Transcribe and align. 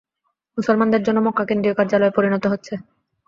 মুসলমানদের 0.57 1.01
জন্য 1.03 1.19
মক্কা 1.19 1.43
কেন্দ্রীয় 1.45 1.75
কার্যালয়ে 1.75 2.15
পরিণত 2.17 2.43
হয়। 2.47 2.75